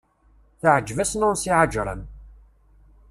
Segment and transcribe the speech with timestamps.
[0.59, 2.01] Teεǧeb-as Nansi Ԑeǧrem.